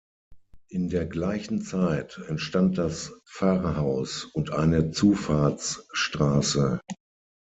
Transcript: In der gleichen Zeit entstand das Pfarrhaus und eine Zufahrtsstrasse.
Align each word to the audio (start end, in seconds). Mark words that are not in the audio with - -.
In 0.69 0.89
der 0.89 1.05
gleichen 1.05 1.61
Zeit 1.61 2.19
entstand 2.27 2.79
das 2.79 3.13
Pfarrhaus 3.27 4.25
und 4.25 4.49
eine 4.51 4.89
Zufahrtsstrasse. 4.89 6.79